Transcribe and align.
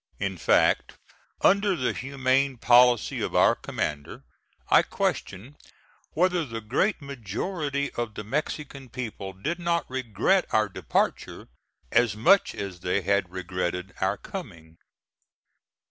In 0.17 0.35
fact, 0.35 0.95
under 1.41 1.75
the 1.75 1.93
humane 1.93 2.57
policy 2.57 3.21
of 3.21 3.35
our 3.35 3.53
commander, 3.53 4.23
I 4.67 4.81
question 4.81 5.57
whether 6.13 6.43
the 6.43 6.59
great 6.59 7.03
majority 7.03 7.91
of 7.91 8.15
the 8.15 8.23
Mexican 8.23 8.89
people 8.89 9.31
did 9.31 9.59
not 9.59 9.87
regret 9.87 10.47
our 10.51 10.69
departure 10.69 11.49
as 11.91 12.15
much 12.15 12.55
as 12.55 12.79
they 12.79 13.03
had 13.03 13.29
regretted 13.31 13.93
our 14.01 14.17
coming. 14.17 14.77